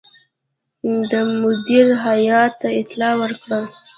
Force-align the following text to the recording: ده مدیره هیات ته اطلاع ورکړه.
ده 1.09 1.19
مدیره 1.41 1.95
هیات 2.05 2.51
ته 2.61 2.67
اطلاع 2.81 3.13
ورکړه. 3.21 3.59